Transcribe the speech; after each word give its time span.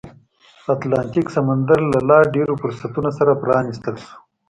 اتلانتیک 0.73 1.27
سمندر 1.37 1.79
له 1.91 1.99
لا 2.09 2.19
ډېرو 2.33 2.53
فرصتونو 2.61 3.09
سره 3.17 3.31
پرانیستل 3.43 3.95
شو. 4.03 4.15